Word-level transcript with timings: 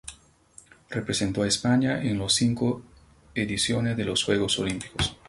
Representó 0.89 1.43
a 1.43 1.47
España 1.47 2.01
en 2.01 2.17
los 2.17 2.33
cinco 2.33 2.81
ediciones 3.35 3.95
de 3.97 4.05
los 4.05 4.23
Juegos 4.23 4.57
Olímpicos. 4.57 5.15